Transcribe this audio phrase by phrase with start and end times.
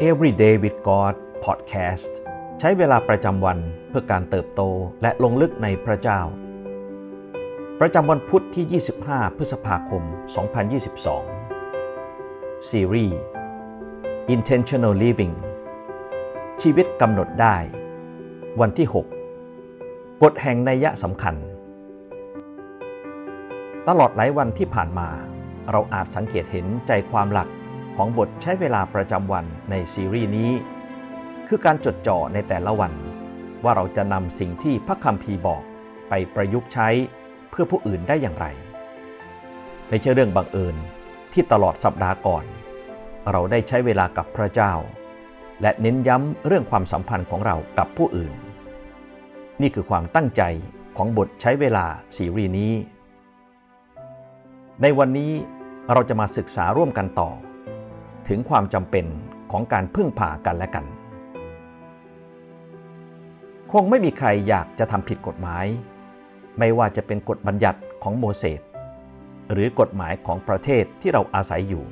[0.00, 1.14] Everyday with God
[1.44, 2.12] Podcast
[2.60, 3.58] ใช้เวลาประจำวัน
[3.88, 4.62] เพื่อการเติบโต
[5.02, 6.20] และลงลึกในพระเจ้า
[7.80, 10.02] ประจำวันพุทธที่ 25 พฤษภาคม
[11.56, 13.18] 2022 ซีรีส์
[14.34, 15.34] Intentional Living
[16.62, 17.56] ชีวิตกำหนดได้
[18.60, 18.86] วันที่
[19.54, 21.34] 6 กฎแห่งนัยสำคัญ
[23.88, 25.08] ตลอดหลายวันที่ผ่านมา
[25.70, 27.48] เราอาจสังเกตเห็นใจความหลัก
[27.98, 30.50] ของบทใช้เวลาประจำวันในซีรีส์นี้
[31.48, 32.92] คือการจดจ่อในแต่ละวัน
[33.64, 35.62] ว่าเราจะนำสิ่งที่พระคัมภีร์บอก
[36.08, 36.88] ไปประยุกต์ใช้
[37.50, 38.46] เพื่อผู้อื่นได้อย่างไร
[39.88, 40.76] ไม่ใช่เรื่องบังเอิญ
[41.32, 42.44] ที่ตลอดสัปดาห์ก่อน
[43.30, 44.72] เราได้ใช้เวลากับพระเจ้า
[45.62, 48.32] และเน้นย้ำเรื่องความสัมพันธ์ของเรากับผู้อื่น
[49.60, 50.42] นี่คือความตั้งใจ
[50.96, 52.72] ของบทใช้เวลาซีรีส์นี้
[54.82, 55.32] ในวันนี้
[55.92, 57.30] เราจะมาศึกษาร่วมกันต่อ
[58.28, 59.06] ถึงความจำเป็น
[59.50, 60.84] ของการพึ่งพากันและกัน
[63.72, 65.66] คงไม่มีใครอยากจะทำผิดกฎหมาย
[66.58, 68.60] ไม่ว่าจะเป็นกฎบัญญัติของโมเสส
[69.52, 71.84] หรือกฎหมายของประเทศที่เราอาศัยอยู่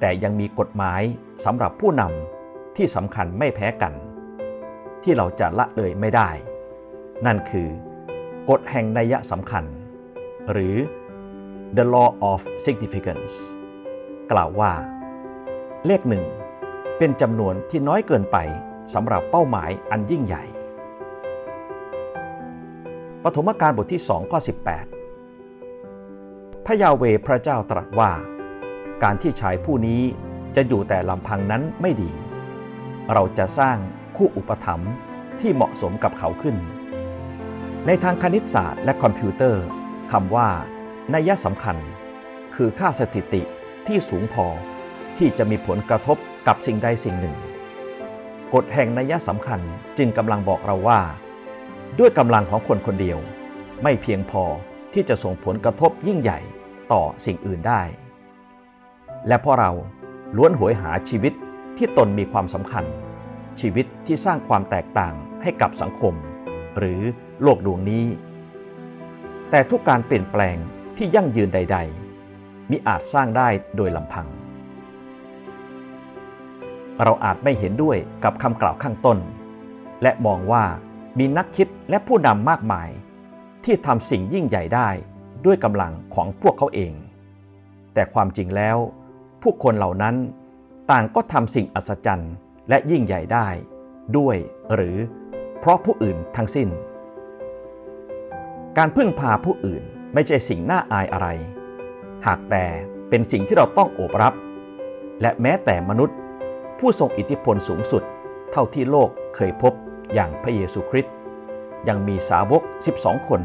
[0.00, 1.02] แต่ยังมีกฎหมาย
[1.44, 3.92] สำหรับผู้นำที่สำคัญไม่แพ้กัน
[5.02, 6.30] ที่เราจะละเลยไม่ได้
[7.26, 7.68] นั่นคือ
[8.50, 9.64] กฎแห่งนัยสำคัญ
[10.52, 10.76] หรือ
[11.76, 13.34] the law of significance
[14.32, 14.72] กล่าวว่า
[15.86, 16.24] เลขหนึ่ง
[16.98, 18.36] เป็นจำนวนที่น้อยเกินไป
[18.94, 20.44] สำหรับเป้าหมายอันยิ่งใหญ่
[23.24, 24.38] ปฐมกาลบทที่2ข้อ
[25.52, 28.12] 18 พระยาเวพระเจ้าตรัสว่า
[29.02, 30.00] การที่ชายผู้นี้
[30.56, 32.12] จะอยู่แต่ลำพังนั้นไม่ดี
[33.12, 33.76] เราจะสร้าง
[34.16, 34.92] คู่อุปถัมภ์
[35.40, 36.56] ที่เหมาะสมกับเขาขึ้น
[37.86, 39.64] ในทางคณิตศาสตร์และคอมพิวเตอร์
[40.12, 40.48] คำว่า
[41.14, 41.76] นัยสำคัญ
[42.54, 43.42] คือค่าสถิติ
[43.86, 44.46] ที่สูงพอ
[45.18, 46.16] ที่จะมีผลกระทบ
[46.46, 47.36] กับสิ่งใดสิ่งหนึ่ง
[48.54, 49.60] กฎแห่งนัยสำคัญ
[49.98, 51.00] จึงกำลังบอกเราว่า
[51.98, 53.18] ด้วยกำลังของคนคนเดียว
[53.82, 54.44] ไม่เพียงพอ
[54.92, 56.38] ที่จะส่งผลกระทบยิ่งใหญ่
[56.92, 57.82] ต่อสิ่งอื่นได้
[59.28, 59.72] และเพราะเรา
[60.36, 61.32] ล้วนหวยหาชีวิต
[61.76, 62.84] ที่ตนมีความสำคัญ
[63.60, 66.14] ชีวิตที่สร้างความแตกต่างให้กับสังคม
[66.78, 67.00] หรือ
[67.42, 68.06] โลกดวงนี้
[69.50, 70.56] แต่ทุกการเปลี่ยนแปลง
[70.96, 71.78] ที่ยั่งยืนใด
[72.24, 74.28] ๆมิอาจสร้างได้โดยลำพัง
[77.02, 79.18] เราอาจไม่เห็นด้วยกับคำกล่าวข้างต้น
[80.02, 80.64] และมองว่า
[81.18, 82.90] มีนักคิดและผู้นำมากมาย
[83.64, 84.88] ที่ทำสิ่งยิ่งใหญ่ได้
[85.44, 86.92] ด้วยกำลังของพวกเขาเอง
[87.94, 88.76] แต่ความจริงแล้ว
[89.42, 90.16] ผู้คนเหล่านั้น
[90.90, 92.32] ต่างก็ทำสิ่งอัศจรรย์
[92.68, 93.48] และยิ่งใหญ่ได้
[94.16, 94.36] ด้วย
[94.74, 94.96] หรือ
[95.58, 96.68] เพราะผู้อื่นทั้งสิ้น
[98.78, 99.82] การพึ่งพาผู้อื่น
[100.14, 101.28] ไม่ใช่สิ่งน่าอายอะไร
[102.26, 102.64] หากแต่
[103.08, 104.34] เป็นสิ่งที่เราต้องโอบรับ
[105.20, 106.16] และแม้แต่มนุษย์
[106.78, 108.02] ผู้ทรงอิทธิพลสูงสุด
[108.52, 109.72] เท่าที่โลกเคยพบ
[110.14, 111.14] อย่างพระเยซูคริสต์
[111.88, 112.62] ยังมีสาวก
[112.96, 113.42] 12 คน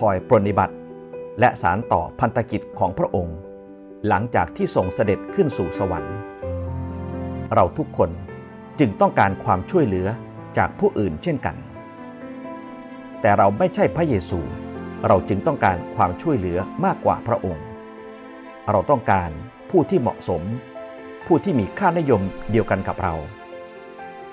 [0.00, 0.74] คอยปรนิบัติ
[1.40, 3.36] และสารต่อพันธกิจของพระองค์
[4.08, 6.16] หลังจากที่ทรงเสด็จขึ้นสู่สวรรค์
[7.54, 8.10] เราทุกคน
[8.78, 10.08] จึงต้องการความช่วยเหลือ
[10.58, 11.56] จากผู้อื่นเช่นกัน
[13.20, 14.40] แต่เราไม่ใช่พระเยซู
[15.06, 17.64] เราจึงต้องการความช่วยเหลือมากกว่าพระองค์
[18.70, 19.30] เราต้องการ
[19.70, 20.42] ผู้ที่เหมาะสม
[21.26, 23.14] ผู้ที่มีค่านิยมเดียวกันกับเรา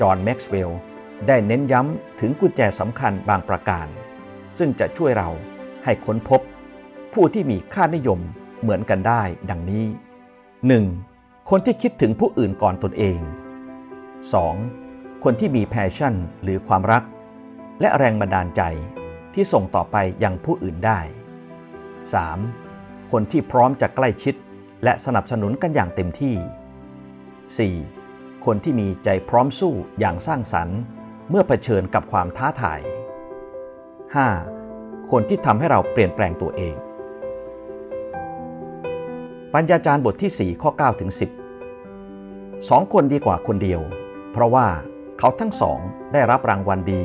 [0.00, 0.80] จอห์นแม็กซ์เวลล์
[1.26, 3.86] ได้เน้นย้ำถึงกุญแจสำคัญบางประการ
[4.58, 5.30] ซึ่งจะช่วยเรา
[5.84, 6.40] ให้ค้นพบ
[7.12, 8.20] ผู้ที่มีค่านิยม
[8.60, 9.86] เหมือนกันได้ดังนี้
[10.68, 11.50] 1.
[11.50, 13.18] คนที่คิดถึงผู้อื่นก่อนตนเอง
[14.42, 15.24] 2.
[15.24, 17.04] คนที่มี passion หรือความรัก
[17.80, 18.62] และแรงบันดาลใจ
[19.34, 21.00] ที่ส่งต่อไปยังผู้อื่นได้
[22.24, 23.12] 3.
[23.12, 24.34] คนที่พร้อมจะใกล้ชิด
[24.84, 26.36] และสนับสนุนกันอย่างเต็มที่
[27.52, 28.44] 4.
[28.44, 30.78] คนที่มีใจพร้อมสู้อย่างสร้างสรรค์
[31.30, 32.80] เมื่อเผชิญกับความท้าทาย
[34.34, 35.10] 5.
[35.10, 36.74] คนที่ทำให้เราเปลี่ยนแปลงตัวเอง
[39.54, 41.10] ปัญญาจารย์บทที่ 4 ข้อ9ถึง
[41.88, 43.80] 10สองคนดีกว่าคนเดียว
[44.32, 44.66] เพราะว่า
[45.18, 45.78] เขาทั้งสอง
[46.12, 47.02] ได้รับรางวัลดี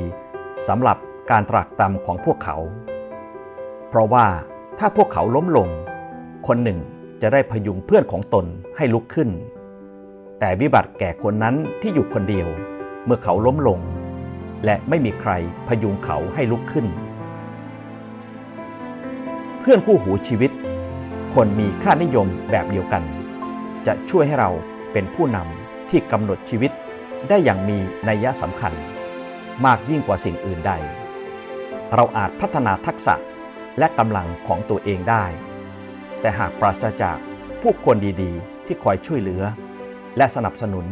[0.66, 0.98] สำหรับ
[1.30, 2.56] การตรากตำของพวกเขา
[3.88, 4.26] เพราะว่า
[4.78, 5.68] ถ้าพวกเขาล้มลง
[6.46, 6.78] คนหนึ่ง
[7.22, 9.30] จะได้พยุงเพื่อนของตนให้ลุกขึ้น
[10.40, 12.48] แต่วิบัติแก่คนนั้นที่อยู่คนเดียว
[13.04, 13.80] เมื่อเขาล้มลง
[14.64, 15.32] และไม่มีใคร
[15.68, 16.86] พยุงเขาให้ลุกขึ้น
[19.58, 20.50] เพื่อนคู่หูชีวิต
[21.34, 23.02] คนมีค่านิยมแบบเดียวกัน
[23.86, 24.50] จะช่วยให้เรา
[24.92, 26.70] เป็นผู้นำที่กำหนดชีวิต
[27.28, 27.78] ได้อย่างมี
[28.08, 28.72] นัยสำคัญ
[29.64, 30.72] มากยิ่งกว่าสิ่งอื่นใด
[31.94, 33.14] เราอาจพัฒนาทักษะ
[33.78, 35.24] และกำลังของตัวเองได้
[36.20, 37.18] แต่หากปราศจาก
[37.62, 39.42] ผู้คนดีๆ ที่คอยช่วยเหลือ
[40.16, 40.86] และสนับสนุน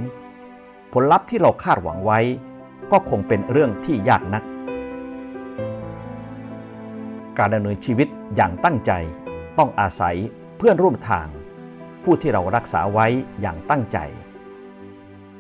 [0.93, 2.21] ผลลัพธ์ที่เราคาดหวังไว้
[2.93, 4.45] ก็คงเป็นเรื่องที่ยากนัก
[7.39, 8.93] การดำเนินชีวิตอย่างตั้งใจ
[9.59, 10.17] ต้องอาศัย
[10.59, 11.27] เพื่อนร่วมทาง
[12.05, 13.07] ผู้ที่เรารักษาไว้
[13.41, 13.99] อย่างตั้งใจ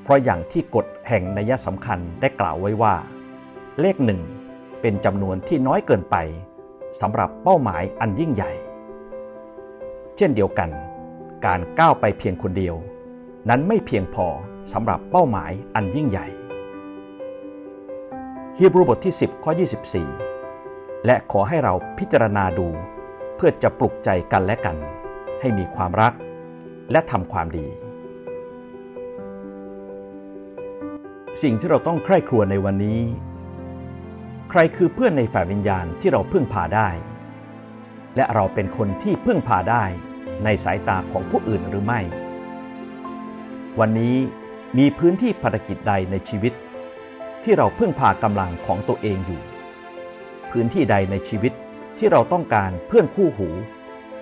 [0.02, 2.94] เพราะอย่างที่กฎแห่งนัยสำคัญได้กล่าวไว้ว่า
[3.80, 4.20] เลขหนึ่ง
[4.80, 6.16] เป็นจำนวนที่น้อยเกินไป
[7.00, 8.52] สำหรับเป้าหมายอันยิ่งใหญ่
[10.16, 10.70] เช่นเดียวกัน
[11.46, 12.76] การก้าวไปเพียงคนเดียว
[13.48, 14.26] นั้นไม่เพียงพอ
[14.72, 16.26] สำหรับเป้าหมายอันยิ่งใหญ่
[18.56, 19.52] ฮีบรูบทที่ 10 ข้อ
[20.28, 22.68] 24 และขอให้เราพิจารณาดู
[23.36, 24.76] เพื่อจะปลุกใจกันและกัน
[25.40, 26.14] ให้มีความรัก
[26.92, 27.66] และทำความดี
[31.42, 33.00] สิ่งที่เราต้องใคร่ครวญในวันนี้
[34.50, 36.88] ใครคือเพื่อนในฝ่ายวิญญาณที่เราพึ่งพาได้
[38.16, 39.84] และเราเป็นคนที่พึ่งพาได้
[40.44, 42.02] ในสายตาของผู้อื่นหรือไม่
[43.82, 44.16] วันนี้
[44.78, 46.52] มีพื้นที่ภารกิจใดในชีวิต
[47.44, 49.40] ที่เราเพึ่งพากำลังของตัวเองอยู่
[50.50, 51.52] พื้นที่ใดในชีวิต
[51.98, 53.48] ที่เราต้องการเพื่อนคู่หู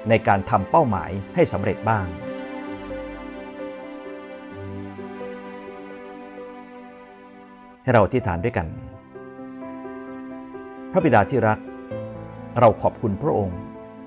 [0.08, 2.06] ในการทำเป้าหมายให้สำเร็จบ้าง
[7.82, 8.66] ให้เราที่ฐานด้วยกัน
[10.92, 11.58] พระบิดาที่รัก
[12.58, 13.58] เราขอบคุณพระองค์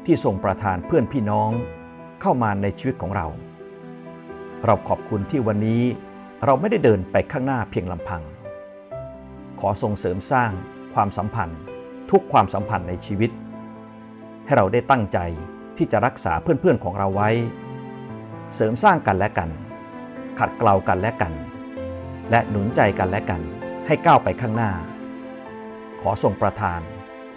[0.05, 1.51] ที่ทรงประทานเพื่อนพี่น้อง
[2.21, 3.27] เข้ามาในชีวิตของเรา
[4.65, 5.83] เราขอบคุณที่วันนี้
[6.45, 8.23] เราไม่ได้เดินไปข้างหน้าเพียงลำพัง
[9.59, 10.51] ขอทรงเสริมสร้าง
[10.93, 11.59] ความสัมพันธ์
[12.11, 13.31] ทุกความสัมพันธ์ในชีวิต
[14.45, 15.19] ให้เราได้ตั้งใจ
[15.77, 17.29] ที่จะรักษาเพื่อนๆของเราไว้
[18.55, 19.49] เสริมสร้างกันและกัน
[20.39, 21.33] ขัดเกลากันและกัน
[22.31, 23.41] และหนุนใจกันและกัน
[23.87, 24.71] ให้ก้าวไปข้างหน้า
[26.01, 26.81] ขอทรงประทาน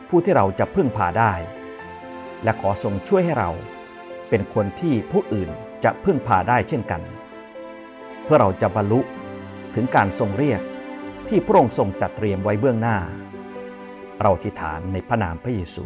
[0.08, 1.32] ผู้ที่เราจะพึ่งพาได้
[2.44, 3.50] และขอทรงช่วยให้เรา
[4.28, 5.50] เป็นคนที่ผู้อื่น
[5.84, 7.02] จะพึ่งพาได้เช่นกัน
[8.24, 9.00] เพื่อเราจะบรรลุ
[9.74, 10.60] ถึงการทรงเรียก
[11.28, 12.98] ที่พระองค์ทรงจัดเตรียมไว้เบื้องหน้า
[14.20, 15.84] เราทิฐานในพระนามพระเยซู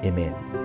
[0.00, 0.55] เอเมน